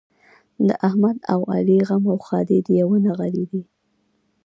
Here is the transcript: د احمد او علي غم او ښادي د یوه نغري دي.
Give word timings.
د 0.67 0.69
احمد 0.87 1.17
او 1.33 1.39
علي 1.53 1.77
غم 1.87 2.03
او 2.11 2.17
ښادي 2.25 2.57
د 2.63 2.67
یوه 2.81 2.97
نغري 3.05 3.43
دي. 3.51 3.61